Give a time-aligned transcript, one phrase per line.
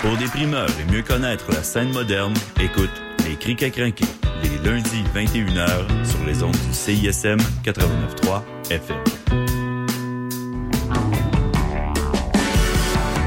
[0.00, 2.90] Pour des et mieux connaître la scène moderne, écoute
[3.26, 4.04] Les Crics à crinquer,
[4.42, 8.96] les lundis 21h sur les ondes du CISM 89.3 FM.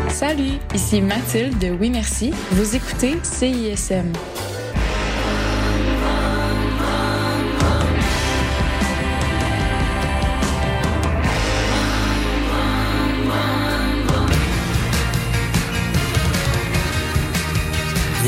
[0.10, 2.34] Salut, ici Mathilde de Oui Merci.
[2.52, 4.12] Vous écoutez CISM.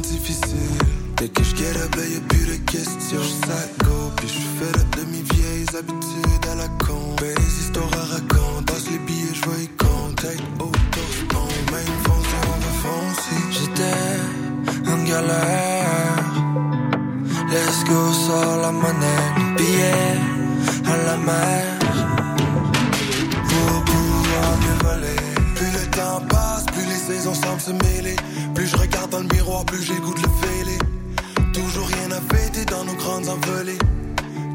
[0.00, 0.56] difficile.
[1.16, 3.45] Dès que j'get up, y'a plus de questions.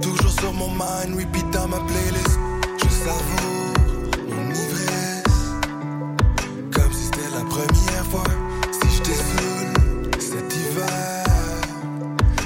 [0.02, 2.40] Toujours sur mon mind, repeat dans ma playlist.
[2.78, 3.74] Je savoure
[4.30, 5.24] mon ivresse.
[6.74, 8.24] Comme si c'était la première fois.
[8.72, 11.26] Si j'étais saoul cet hiver.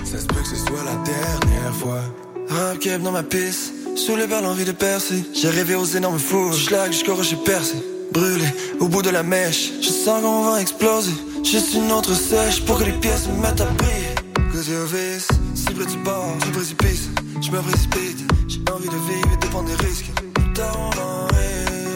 [0.03, 2.01] Ça se peut que ce soit la dernière fois.
[2.49, 5.23] Un dans ma piste, saoulé par l'envie de percer.
[5.33, 7.75] J'ai rêvé aux énormes fours, j'lag jusqu'au rocher percé.
[8.11, 8.47] Brûlé
[8.79, 11.13] au bout de la mèche, je sens qu'on va exploser.
[11.43, 14.15] Juste une autre sèche pour que les pièces me mettent à briller.
[14.55, 15.34] Au vice, si
[15.75, 17.09] près du bord, précipice,
[17.41, 18.23] je me précipite.
[18.47, 20.11] J'ai envie de vivre et de prendre des risques.
[20.57, 20.71] Va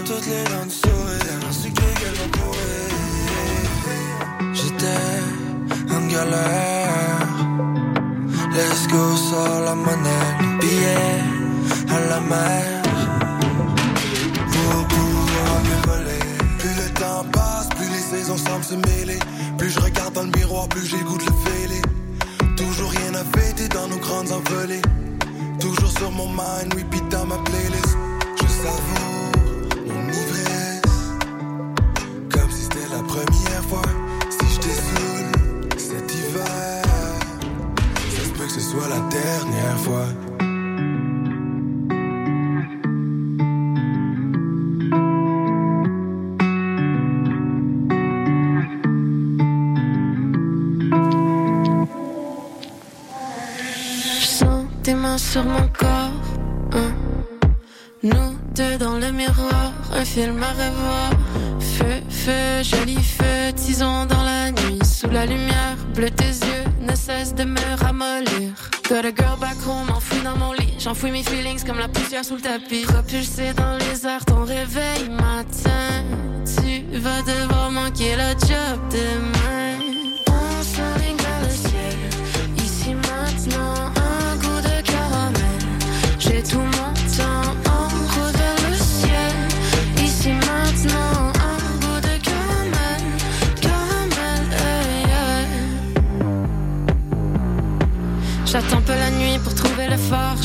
[0.06, 1.40] toutes les dents de sourire.
[1.50, 2.90] Ainsi que qu'elles vont courir.
[4.54, 7.28] J'étais en galère.
[8.52, 11.20] Let's go, sors la monnaie, le billet
[11.90, 12.84] à la mer.
[14.52, 16.26] Pour pouvoir mieux voler.
[16.60, 19.20] Plus le temps passe, plus les saisons semblent se mêler.
[19.58, 21.82] Plus je regarde dans le miroir, plus j'écoute le fêlé.
[22.60, 24.82] Toujours rien à fêter dans nos grandes envolées.
[25.62, 27.98] Toujours sur mon mind, repeat dans ma playlist.
[28.36, 29.32] Je savoure
[29.88, 30.82] mon ivresse.
[32.30, 33.99] Comme si c'était la première fois.
[55.32, 56.10] Sur mon corps.
[56.74, 56.92] hein.
[58.02, 61.12] Nous deux dans le miroir, un film à revoir.
[61.60, 64.80] Feu, feu, joli feu, tisons dans la nuit.
[64.84, 68.54] Sous la lumière, bleu tes yeux ne cessent de me ramollir.
[68.90, 70.74] Got a girl back home, enfoui dans mon lit.
[70.80, 72.86] J'enfouis mes feelings comme la poussière sous le tapis.
[72.88, 76.04] Propulsé dans les airs, ton réveil matin.
[76.44, 79.69] Tu vas devoir manquer le job demain.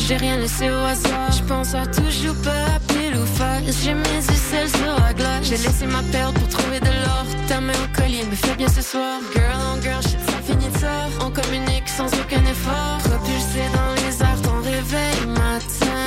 [0.06, 1.32] J'ai rien laissé au hasard.
[1.32, 3.62] Je pense à toujours pas à pile ou face.
[3.82, 5.44] J'ai du sel sur la glace?
[5.44, 7.24] J'ai laissé ma perte pour trouver de l'or.
[7.48, 9.20] Ta main au collier me fait bien ce soir.
[9.32, 11.08] Girl on girl, shit, ça finit ça.
[11.20, 12.98] On communique sans aucun effort.
[13.04, 16.04] Propulsé dans les airs, ton réveil matin.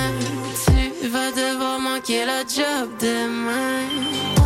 [0.65, 4.36] Tu vas devoir manquer la job demain.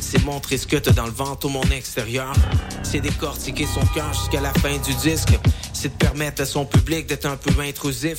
[0.00, 2.30] C'est montrer ce que t'as dans le ventre ou mon extérieur.
[2.82, 5.38] C'est décortiquer son cœur jusqu'à la fin du disque.
[5.72, 8.18] C'est de permettre à son public d'être un peu intrusif.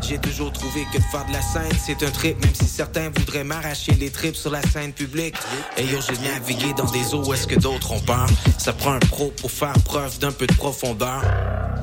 [0.00, 3.42] J'ai toujours trouvé que faire de la scène, c'est un trip, même si certains voudraient
[3.42, 5.34] m'arracher les tripes sur la scène publique.
[5.76, 8.28] Et yo, j'ai navigué dans des eaux où est-ce que d'autres ont peur.
[8.58, 11.20] Ça prend un pro pour faire preuve d'un peu de profondeur.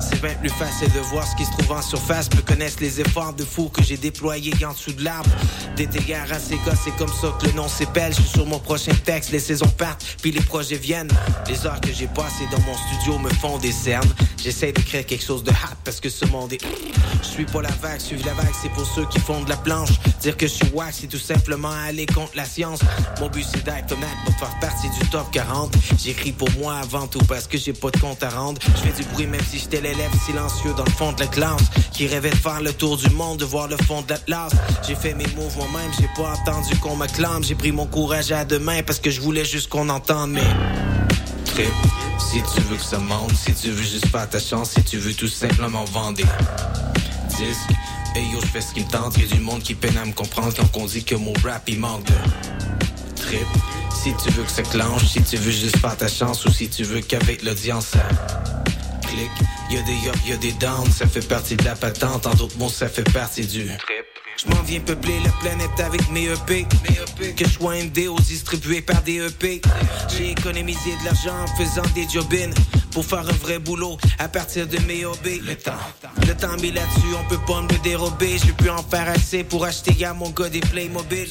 [0.00, 2.28] C'est bien plus facile de voir ce qui se trouve en surface.
[2.28, 5.30] Peu connaissent les efforts de fou que j'ai déployés en dessous de l'arbre.
[5.76, 8.12] Des dégâts à ces gars, c'est comme ça que le nom s'épelle.
[8.12, 11.12] Je suis sur mon prochain texte, les saisons partent, puis les projets viennent.
[11.48, 14.12] Les heures que j'ai passées dans mon studio me font des cernes.
[14.42, 16.60] J'essaie d'écrire quelque chose de hot parce que ce monde est.
[17.36, 19.90] Suis pas la vague, suivre la vague, c'est pour ceux qui font de la planche.
[20.22, 22.80] Dire que je suis wack, c'est tout simplement aller contre la science.
[23.20, 25.74] Mon but c'est d'être honnête pour faire partie du top 40.
[26.02, 28.58] J'écris pour moi avant tout parce que j'ai pas de compte à rendre.
[28.62, 31.60] Je fais du bruit même si j'étais l'élève silencieux dans le fond de la classe.
[31.92, 34.52] Qui rêvait de faire le tour du monde, de voir le fond de l'Atlas.
[34.88, 37.44] J'ai fait mes moves moi-même, j'ai pas attendu qu'on m'acclame.
[37.44, 40.38] J'ai pris mon courage à deux mains parce que je voulais juste qu'on entende
[41.44, 41.68] trip.
[42.18, 44.96] Si tu veux que ça monte, si tu veux juste faire ta chance, si tu
[44.96, 46.22] veux tout simplement vendre
[47.38, 50.12] Et yo, je fais ce qui me tente, y'a du monde qui peine à me
[50.12, 52.14] comprendre quand on dit que mon rap il manque de
[53.14, 53.46] trip.
[53.94, 56.68] Si tu veux que ça clenche, si tu veux juste faire ta chance ou si
[56.70, 58.08] tu veux qu'avec l'audience ça
[59.02, 59.30] clique.
[59.70, 62.70] Y'a des ups, y'a des downs, ça fait partie de la patente, en d'autres mots
[62.70, 64.06] ça fait partie du trip.
[64.42, 66.66] Je m'en viens peupler la planète avec mes EP.
[67.36, 69.60] Que je sois MDO distribué par des EP.
[70.16, 72.54] J'ai économisé de l'argent en faisant des jobines
[72.96, 75.40] pour faire un vrai boulot à partir de mes hobbies.
[75.40, 75.72] Le temps,
[76.26, 78.38] le temps mis là-dessus, on peut pas me dérober.
[78.38, 81.28] Je plus en faire assez pour acheter à mon gars des Playmobil.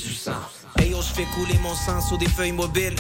[0.78, 2.94] Hey yo, je fais couler mon sang sur des feuilles mobiles.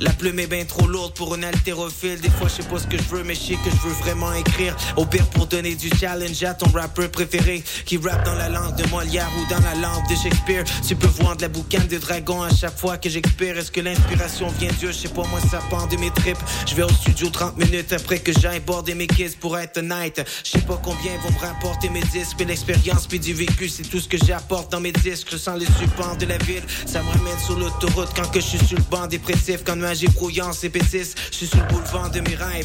[0.00, 2.18] La plume est bien trop lourde pour un haltérophile.
[2.22, 3.92] Des fois, je sais pas ce que je veux, mais je sais que je veux
[3.92, 4.74] vraiment écrire.
[4.96, 8.74] Au pire, pour donner du challenge à ton rappeur préféré qui rappe dans la langue
[8.76, 10.64] de Molière ou dans la langue de Shakespeare.
[10.88, 13.58] Tu peux voir de la boucane de dragon à chaque fois que j'expire.
[13.58, 14.90] Est-ce que l'inspiration vient Dieu?
[14.90, 16.38] Je sais pas, moi, ça pend de mes tripes.
[16.66, 20.26] Je vais au studio 30 minutes après que j'aille border mes kids pour être honnête.
[20.44, 23.82] Je sais pas combien vont me rapporter mes disques, mais l'expérience puis du vécu, c'est
[23.82, 25.28] tout ce que j'apporte dans mes disques.
[25.30, 26.62] Je sens les support de la ville.
[26.86, 29.60] Ça me ramène sur l'autoroute quand que je suis sur le banc dépressif.
[29.62, 29.76] Quand
[30.14, 32.64] brouillance et pétisse, je suis sur le boulevard de mes rêves.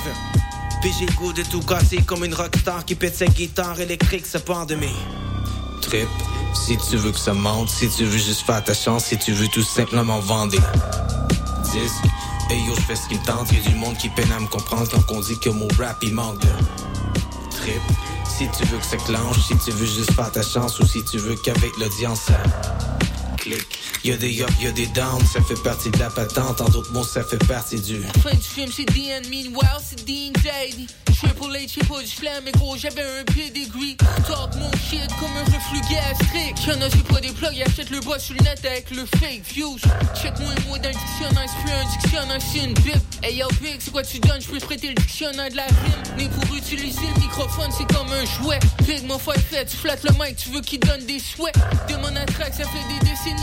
[0.81, 4.39] Puis j'ai goût de tout casser comme une rockstar qui pète sa guitare électrique, ça
[4.39, 4.93] part de mes
[5.81, 6.07] trip.
[6.53, 9.33] Si tu veux que ça monte, si tu veux juste faire ta chance, si tu
[9.33, 10.59] veux tout simplement vendre des
[11.71, 11.95] disques.
[12.51, 14.47] Et yo, je fais ce qui me tente, y'a du monde qui peine à me
[14.47, 16.47] comprendre quand on dit que mon rap il manque de
[17.49, 17.81] trip.
[18.23, 21.03] Si tu veux que ça clenche, si tu veux juste faire ta chance ou si
[21.03, 22.37] tu veux qu'avec l'audience ça
[23.45, 23.79] clique.
[24.03, 26.61] Y'a des up, y'a des downs, ça fait partie de la patente.
[26.61, 28.01] En d'autres mots, ça fait partie du.
[28.21, 30.87] Fin du film, c'est DN, meanwhile, c'est Dean Daddy.
[31.05, 33.95] Triple H, j'ai pas du gros, j'avais un pedigree.
[34.27, 36.67] Talk mon shit comme un reflux gastrique.
[36.67, 39.43] Y'en a, j'ai pas des plugs, achète le boss sur le net avec le fake
[39.53, 39.77] views.
[40.21, 43.01] Check-moi un mot le dictionnaire, c'est plus un dictionnaire, c'est une bip.
[43.23, 44.41] Hey yo, Big, c'est quoi tu donnes?
[44.41, 46.03] J'peux te prêter le dictionnaire de la rime.
[46.17, 48.59] Mais pour utiliser le microphone, c'est comme un jouet.
[48.85, 51.55] Big, mon fait fait, tu flattes le mic, tu veux qu'il donne des souhaits.
[51.87, 53.34] Demande à track, ça fait des décennies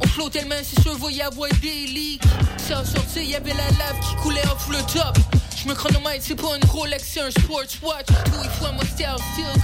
[0.00, 2.22] on flottait le main ses chevaux, y'a bois des leaks.
[2.56, 5.16] Ça sorti, y'avait la lave qui coulait off le top.
[5.60, 8.06] Je me chronomètre, c'est pas une Rolex, c'est un sportswatch.
[8.06, 9.06] Tout il faut moi style,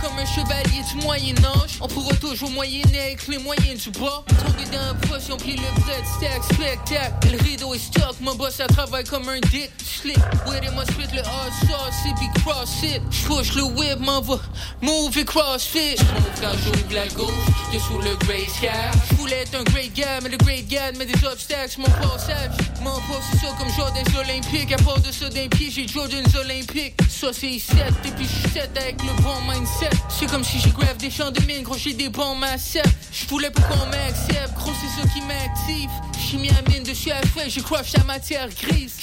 [0.02, 1.78] comme un chevalier du Moyen-Âge.
[1.80, 4.24] On pourra toujours moyenner avec les moyens du bas.
[4.26, 7.30] Tombé dans la poche, on le bread, stack, spectacle.
[7.30, 9.70] Le rideau est stock, mon boss, ça travaille comme un dick.
[9.84, 13.00] Slick, with it, moi spit le hard sauce, c'est big cross it.
[13.12, 14.40] J'push le whip, m'en va,
[14.82, 15.96] move et crossfit.
[15.96, 17.32] J'monte quand j'ouvre la gauche,
[17.72, 18.66] de sous le grey sky.
[19.12, 22.50] J'voulais être un great guy, mais le great guy met des obstacles, mon passage.
[22.82, 24.72] Mon poste, c'est ça comme Jordan Olympique.
[24.72, 26.94] À part de ça d'un pied, j'ai Jordans Olympiques.
[27.08, 29.90] Ça, c'est 7, depuis je 7 avec le bon mindset.
[30.08, 32.82] C'est comme si j'ai grave des champs de mine, gros, j'ai des bons massets.
[33.12, 35.90] J'voulais pas qu'on m'accepte, gros, c'est ça qui m'active.
[36.18, 38.94] J'ai mis la mine dessus à frais, j'ai crush la matière grise.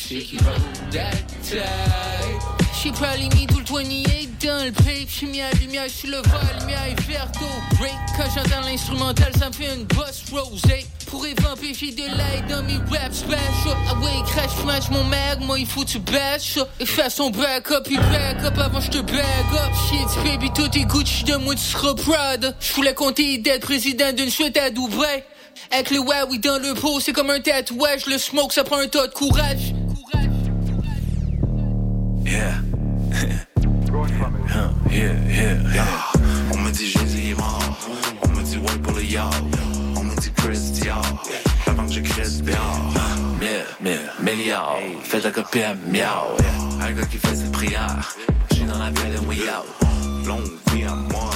[2.83, 5.07] J'ai probably mis tout le 28 dans le pape.
[5.07, 7.45] J'ai mis la lumière sur le vol, lumière et verto.
[7.77, 10.85] Break, quand j'entends l'instrumental, ça me fait une boss rosée.
[11.11, 13.75] Pour évamper, j'ai de l'aide dans mes rap special.
[13.89, 16.57] Ah ouais, crash, smash mon mag, moi il faut que tu bash.
[16.79, 19.71] Et fais son back up, puis back up avant je te bag up.
[19.89, 22.55] Shit, baby, tout est Gucci, de moi tu seras proud.
[22.61, 25.25] J'voulais compter d'être président d'une chute à Dubaï.
[25.71, 28.05] Avec le Huawei dans le pot, c'est comme un tatouage.
[28.05, 29.73] Le smoke, ça prend un tas de courage.
[32.23, 32.53] Yeah.
[34.89, 35.85] yeah, yeah, yeah.
[36.53, 37.61] On me dit Jésus est mort.
[38.23, 39.70] On me dit ouais pour le yard.
[40.21, 41.01] Dit Chris Dior.
[41.65, 42.55] Avant que je crisse bien.
[43.39, 44.77] Mille, mille, milliards.
[45.03, 46.37] Fais ta copine miaou.
[46.79, 48.15] Un gars qui fait ses prières.
[48.51, 49.65] J'suis dans la ville et we out.
[50.27, 51.31] Longue vie à moi.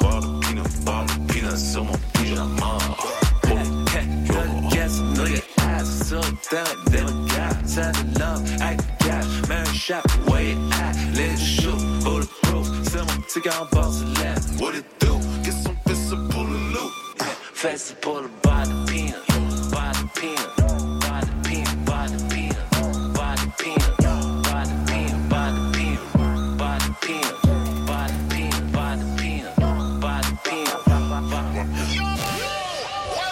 [0.00, 2.78] Bar de peanut, bar de peanut sur mon pyjama.
[5.58, 7.56] Ass so damn délicat.
[7.66, 12.66] Send love, act cash, man, shot, way at, let shoot, bulletproof.
[12.84, 14.40] C'est mon petit gars en porcelaine.
[14.60, 15.15] What it do?
[17.66, 19.26] Fais pour le bas de peanut,
[19.72, 20.38] bas de peanut,
[21.00, 22.54] bas de peanut, bas de peanut,
[23.12, 23.90] bas de peanut,
[24.46, 27.34] bas de peanut, bas de peanut, bas de peanut,
[27.90, 32.14] bas de peanut, bas de peanut, bas de peanut.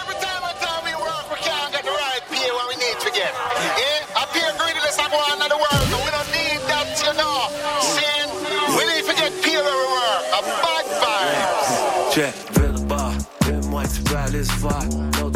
[0.03, 2.99] Every time I tell we work, we can't get the right pay what we need
[2.99, 3.31] to get.
[3.79, 6.91] Yeah, I pay greediness I go on in the world, but we don't need that,
[6.99, 7.47] you know.
[7.95, 8.27] Saying
[8.75, 10.23] we need to get pay where we work.
[10.35, 12.11] A bad vibes.
[12.11, 12.35] Check,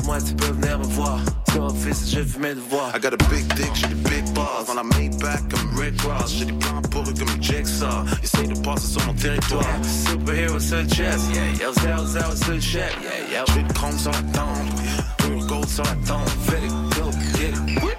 [0.09, 1.19] moitié peut venir me voir.
[1.55, 2.55] Mon fils, je fais.
[2.95, 4.65] I got a big dick, j'ai des big balls.
[4.67, 6.33] Dans la Maybach comme Ross.
[6.37, 8.05] J'ai des plans pour eux comme Jigsaw.
[8.23, 9.63] Essaye de passer sur mon territoire.
[9.83, 11.19] Superhero sur le chest.
[11.33, 12.97] Yeah, zéro, zéro sur le chef.
[13.01, 13.45] Yeah, yo.
[13.53, 14.69] J'ai le chrome sur la tombe.
[15.17, 16.29] Pure gold sur la tombe.
[16.47, 17.89] Fait it, go, get it.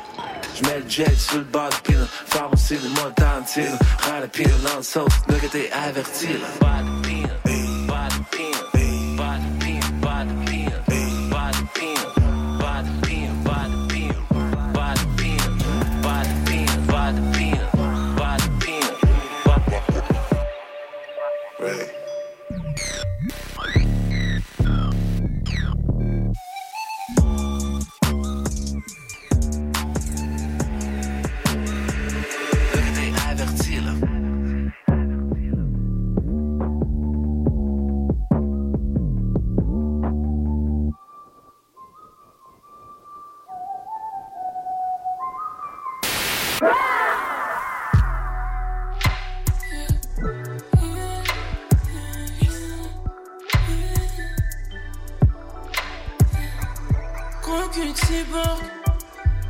[0.57, 2.07] J'mets le jet sur le bord du pile.
[2.27, 3.63] Faire aussi le montant de.
[4.05, 5.13] Rare le pile dans le sauce.
[5.29, 6.29] Nigga, t'es averti.
[6.61, 7.29] Bas de pile.
[7.87, 9.17] Bas de pile.
[9.17, 9.81] Bas de pile.
[10.01, 10.50] Bas de pile.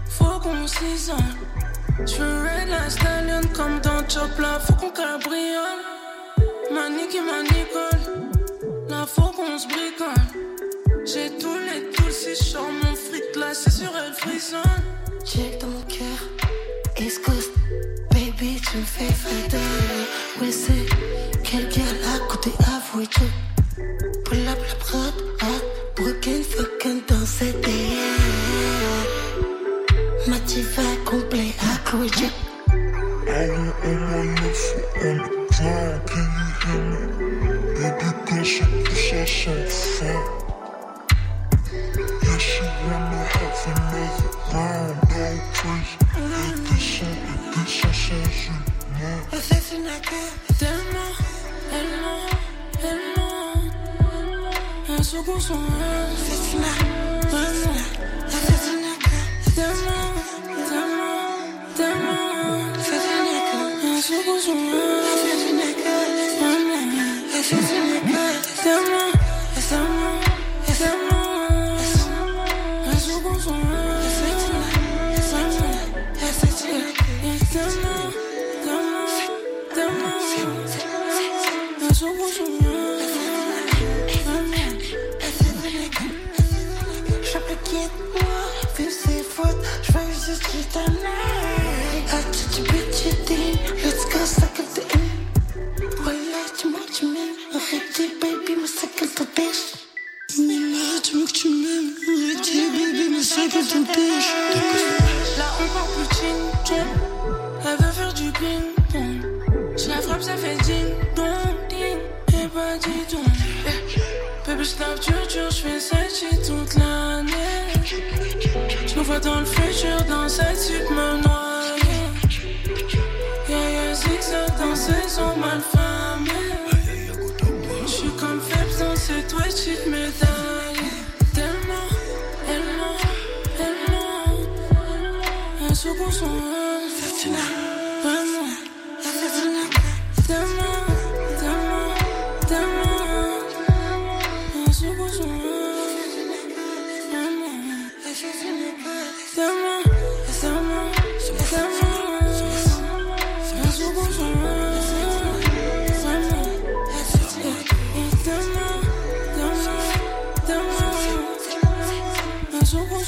[0.09, 1.17] Faut qu'on s'isole.
[2.07, 5.83] J'veux raid la stallion comme dans Chopla, faut qu'on cabriole.
[6.73, 8.29] Manique et manicole,
[8.89, 10.25] là faut qu'on se bricole.
[11.05, 14.61] J'ai tous les tools, si je mon fric là, c'est sûr elle frissonne.
[15.25, 16.19] Check dans mon cœur,
[16.99, 17.51] East Coast,
[18.13, 19.59] baby, tu me fais fader.
[20.41, 20.87] Ouais, c'est
[21.43, 23.83] quel girl à côté, avoué tout.
[24.25, 25.30] Pull up la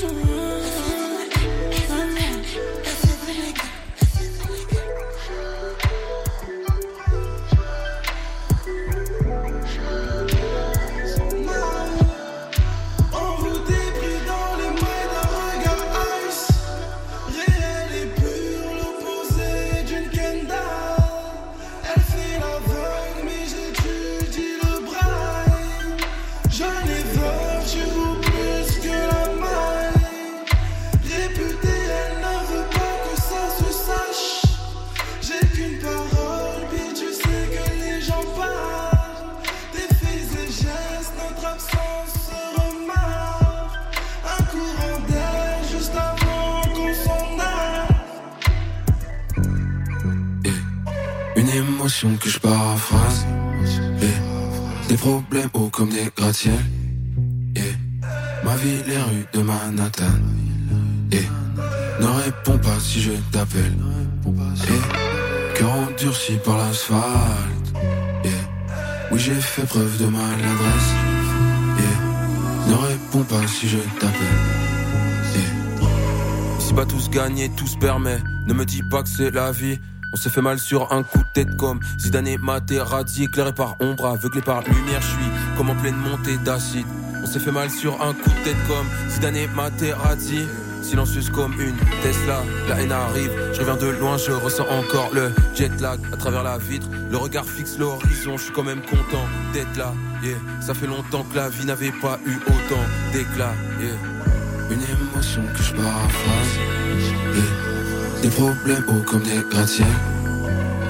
[0.00, 0.41] you
[58.44, 60.04] ma vie, les rues de Manhattan.
[61.12, 61.26] Et
[62.00, 63.76] ne réponds pas si je t'appelle.
[64.26, 67.72] Et cœur endurci par l'asphalte.
[68.24, 68.28] Et
[69.12, 70.92] oui, j'ai fait preuve de maladresse.
[71.78, 74.62] Et ne réponds pas si je t'appelle.
[76.58, 78.18] Si pas tous gagner, tout se permet.
[78.46, 79.78] Ne me dis pas que c'est la vie.
[80.12, 83.76] On s'est fait mal sur un coup de tête comme Zidane et Materazzi, éclairé par
[83.80, 86.86] ombre, aveuglé par lumière, je suis comme en pleine montée d'acide.
[87.22, 90.46] On s'est fait mal sur un coup de tête comme Zidane et Materazzi.
[90.82, 95.32] Silencieuse comme une Tesla, la haine arrive, je reviens de loin, je ressens encore le
[95.54, 99.24] jet lag à travers la vitre, le regard fixe l'horizon, je suis quand même content
[99.52, 99.94] d'être là,
[100.24, 100.34] yeah.
[100.60, 103.94] Ça fait longtemps que la vie n'avait pas eu autant d'éclat, yeah.
[104.70, 106.58] Une émotion que je paraphrase.
[107.36, 107.71] Et
[108.22, 109.86] des problèmes hauts comme des gratte-ciel.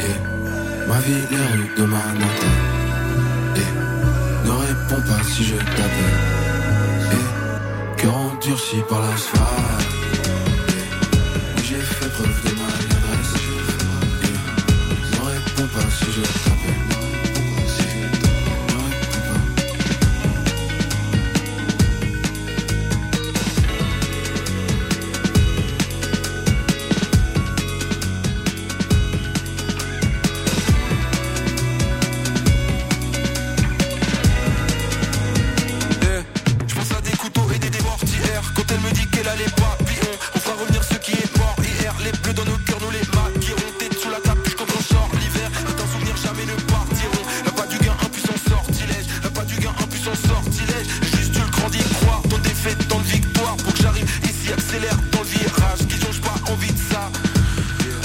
[0.00, 2.54] Et ma vie, les rues de Manhattan.
[3.56, 6.18] Et ne réponds pas si je t'appelle.
[7.16, 9.88] Et cœur endurci par l'asphalte.
[11.64, 13.34] J'ai fait preuve de maladresse.
[15.12, 16.51] Ne réponds pas si je t'appelle.
[54.72, 57.10] j'accélère dans le virage Qui ont pas envie de ça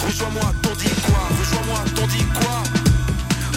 [0.06, 2.64] Rejoins-moi, t'en dis quoi Rejoins-moi, t'en dis quoi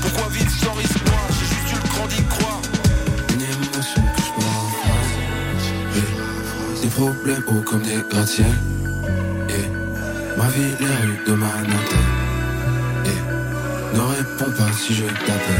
[0.00, 2.60] Pourquoi vivre sans risque moi J'ai juste eu le grand d'y croire
[3.34, 4.30] Une émotion que je
[5.96, 6.82] yeah.
[6.82, 8.46] Des problèmes hauts comme des gratte-ciel
[9.48, 9.56] yeah.
[10.36, 12.06] Ma vie, les rues de Manhattan
[13.04, 13.94] yeah.
[13.94, 15.59] Ne réponds pas si je t'appelle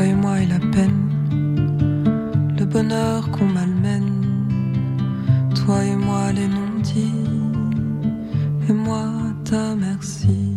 [0.00, 1.00] toi et moi et la peine,
[2.58, 4.48] le bonheur qu'on malmène,
[5.54, 7.28] toi et moi les non-dits,
[8.68, 9.04] et moi
[9.44, 10.49] ta merci.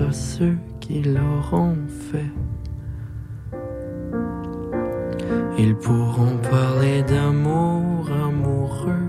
[0.00, 2.32] contre ceux qui l'auront fait.
[5.58, 9.08] Ils pourront parler d'amour amoureux,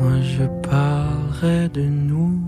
[0.00, 2.40] moi je parlerai de nous.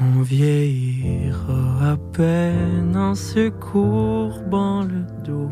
[0.00, 5.50] On vieillira à peine en se courbant le dos.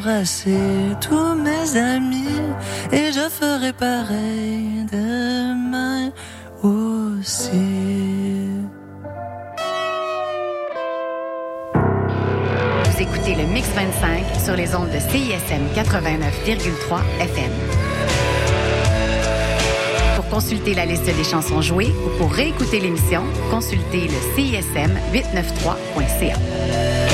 [0.00, 2.40] embrasser tous mes amis
[2.90, 6.10] et je ferai pareil demain
[6.62, 7.50] aussi.
[11.74, 17.52] Vous écoutez le Mix 25 sur les ondes de CISM 89,3 FM.
[20.16, 27.09] Pour consulter la liste des chansons jouées ou pour réécouter l'émission, consultez le CISM 893.ca.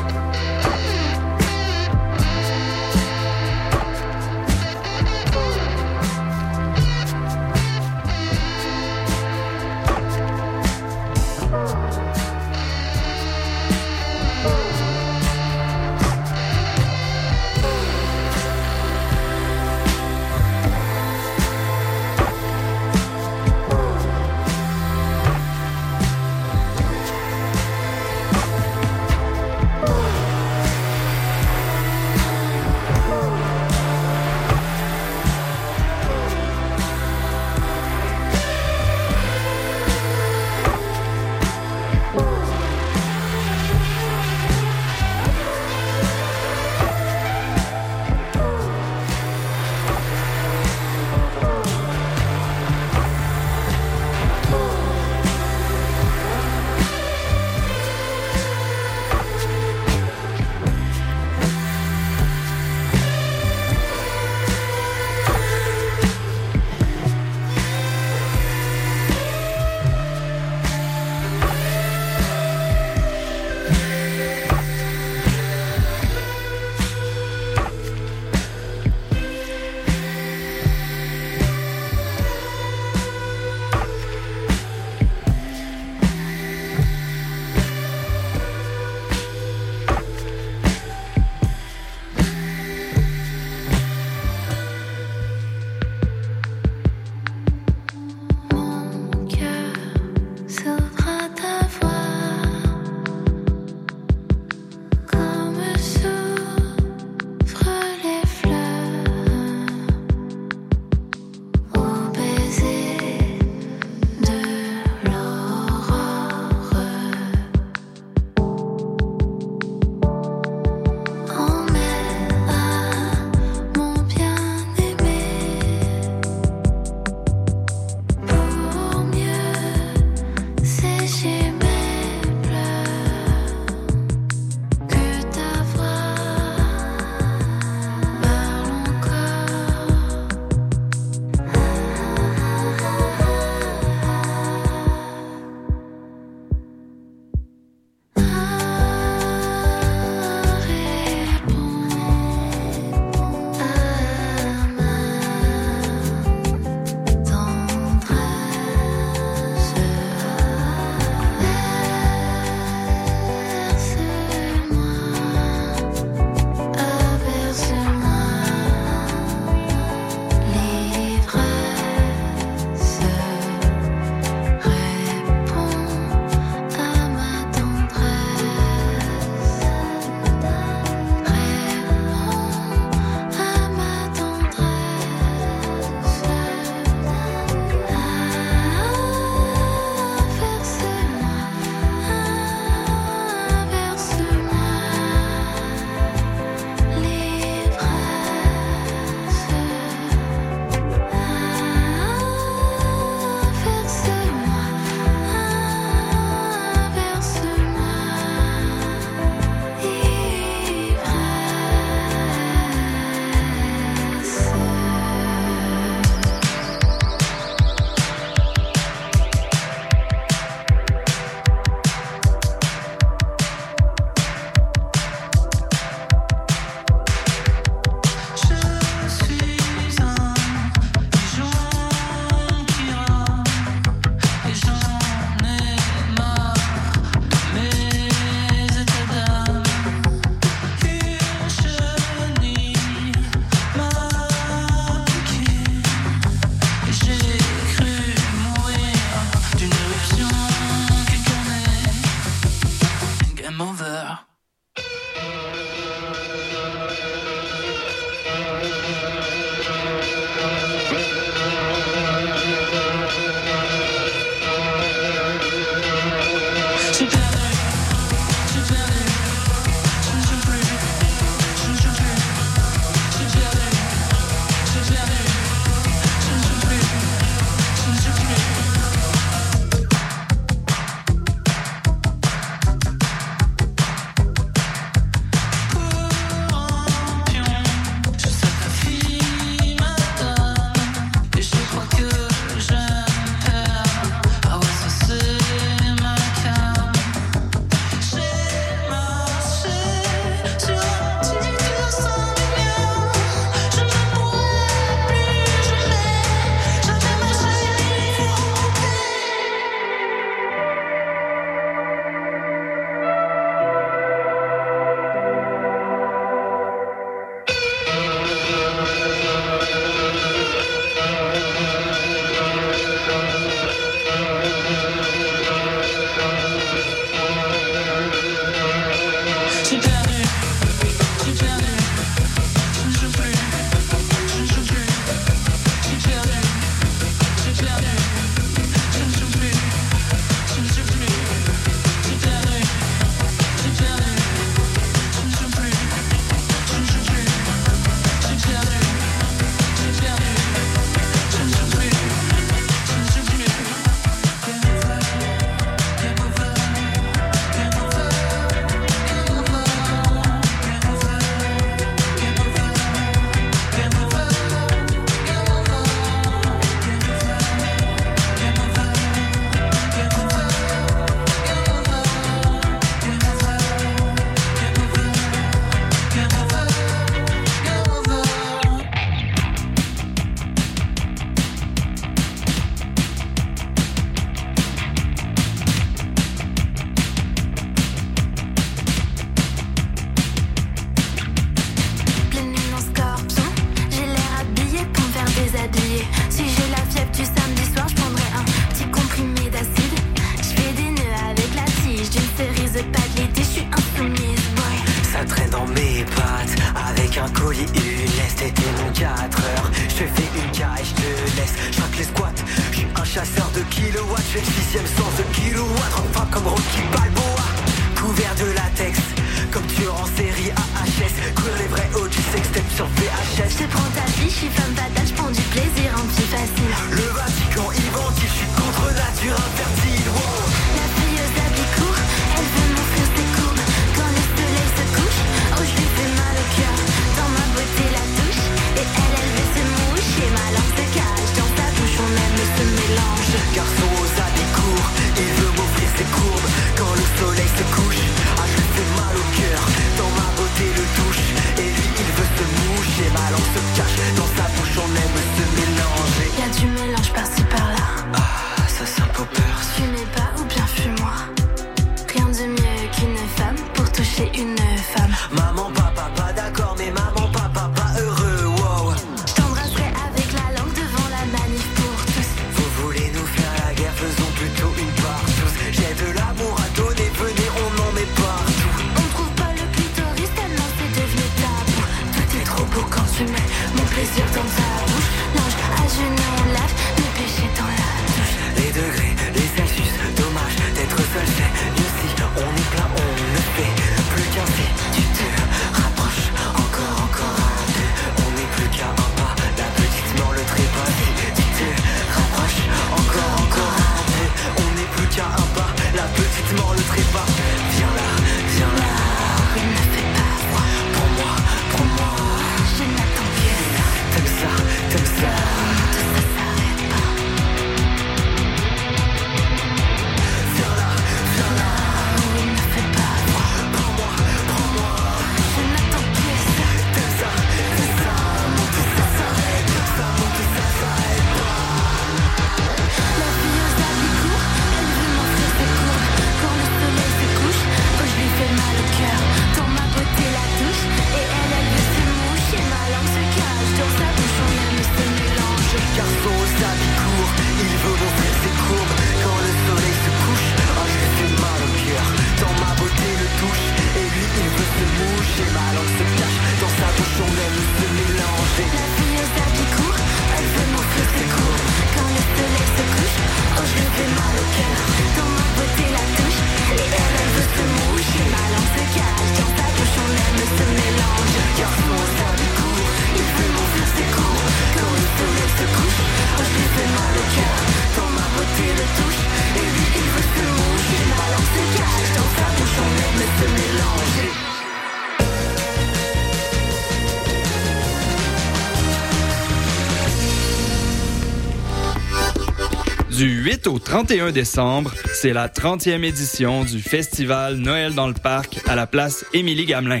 [593.94, 599.24] 31 décembre, c'est la 30e édition du festival Noël dans le parc à la place
[599.32, 600.00] Émilie Gamelin.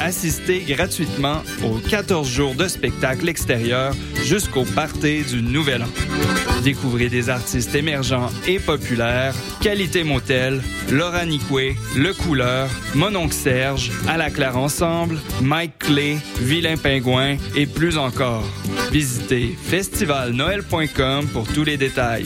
[0.00, 3.92] Assistez gratuitement aux 14 jours de spectacle extérieur
[4.24, 5.88] jusqu'au party du Nouvel An.
[6.64, 14.16] Découvrez des artistes émergents et populaires, Qualité Motel, Laura Nicoué, Le Couleur, Mononc Serge, À
[14.16, 18.48] la Claire Ensemble, Mike Clay, Vilain Pingouin et plus encore.
[18.90, 22.24] Visitez festivalnoël.com pour tous les détails.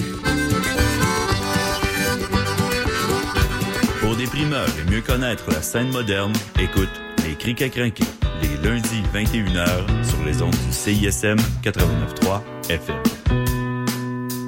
[4.23, 6.91] et mieux connaître la scène moderne, écoute
[7.27, 8.05] Les Cric à Crinquer,
[8.43, 12.97] les lundis 21h sur les ondes du CISM 89.3 FM.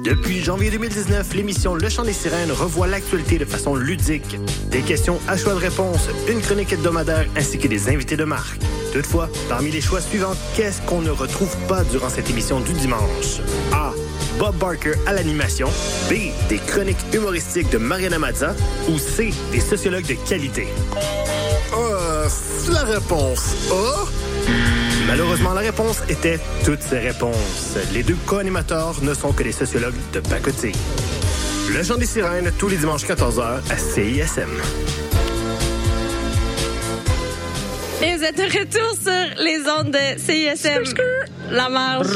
[0.03, 4.37] Depuis janvier 2019, l'émission Le Chant des Sirènes revoit l'actualité de façon ludique.
[4.69, 8.59] Des questions à choix de réponse, une chronique hebdomadaire ainsi que des invités de marque.
[8.91, 13.39] Toutefois, parmi les choix suivants, qu'est-ce qu'on ne retrouve pas durant cette émission du dimanche?
[13.71, 13.91] A.
[14.37, 15.69] Bob Barker à l'animation,
[16.09, 18.55] B, des chroniques humoristiques de Mariana Mazza
[18.89, 20.67] ou C, des sociologues de qualité?
[21.75, 22.27] Euh,
[22.71, 24.03] la réponse A.
[24.03, 27.77] Hmm, malheureusement, la réponse était toutes ces réponses.
[27.93, 30.75] Les deux co-animateurs ne sont que des sociologues de pacotille.
[31.75, 34.49] Le Jean des Sirènes, tous les dimanches 14h à CISM.
[38.03, 40.83] Et vous êtes de retour sur les ondes de CISM.
[41.49, 42.07] La marche.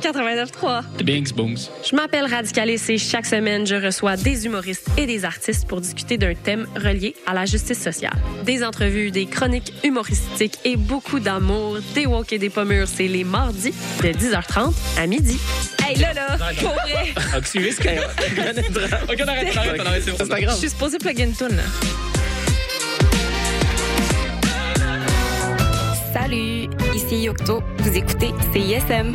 [0.00, 0.82] 89.3.
[0.98, 1.58] The Bings Booms.
[1.88, 6.16] Je m'appelle Radicale et chaque semaine, je reçois des humoristes et des artistes pour discuter
[6.16, 8.14] d'un thème relié à la justice sociale.
[8.44, 13.24] Des entrevues, des chroniques humoristiques et beaucoup d'amour, des walks et des pommures, c'est les
[13.24, 15.38] mardis de 10h30 à midi.
[15.86, 17.12] Hey là là, pour vrai.
[17.16, 20.54] Ah, ok, on arrête, on arrête, on arrête, c'est pas grave.
[20.54, 21.60] Je suis supposée plug and tune.
[26.12, 26.68] Salut
[27.10, 27.62] ici Yocto.
[27.78, 29.14] Vous écoutez CISM.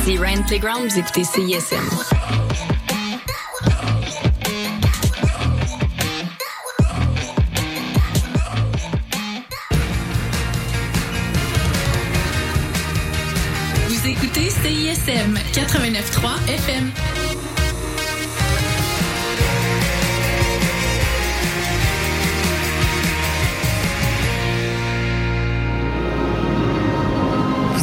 [0.00, 1.76] Ici Ryan Playground, vous écoutez CISM.
[13.88, 17.19] Vous écoutez CISM 89.3 FM.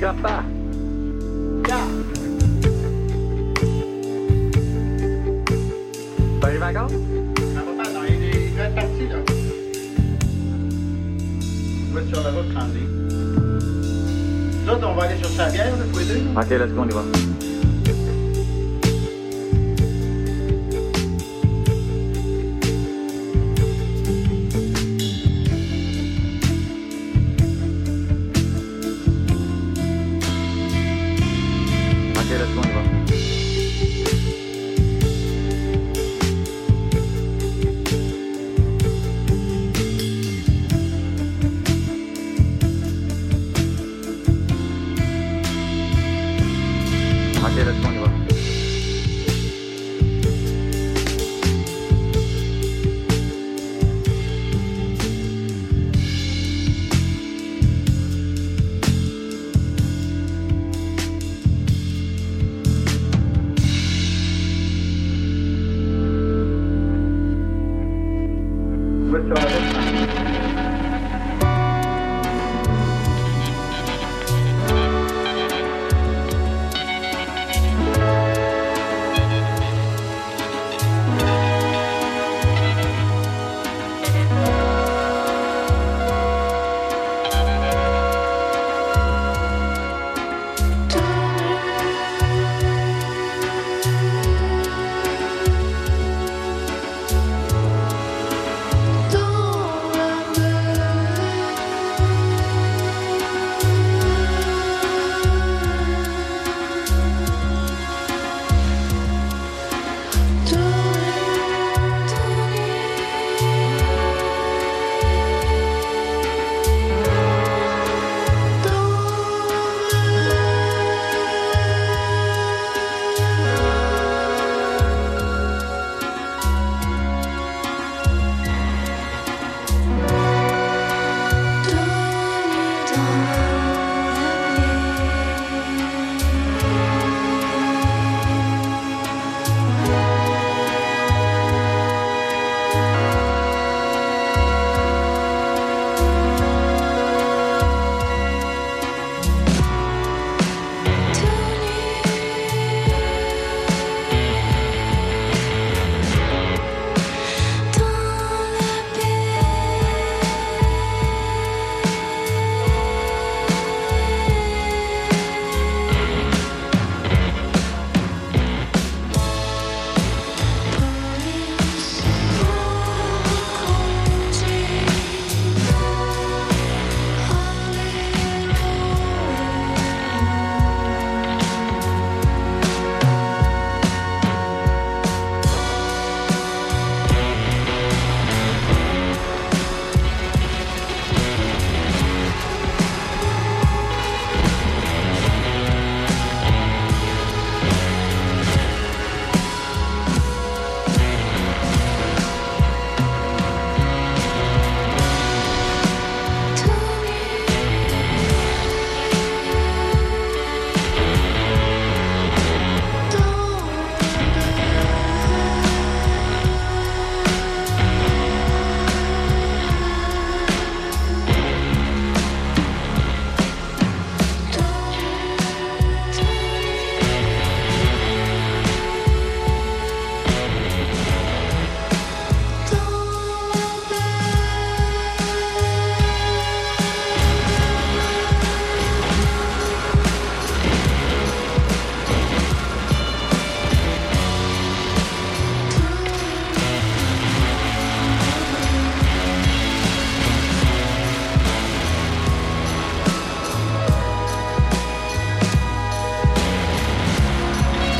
[0.00, 0.42] télégraphe pas.
[6.40, 6.92] Pas les vacances?
[6.92, 6.98] Non,
[8.08, 9.16] il est il va être parti, là.
[11.90, 12.46] On va être sur la route.
[14.64, 16.20] Nous autres, on va aller sur sa bière, là, tous les deux.
[16.36, 17.19] Ok, let's go, on y va.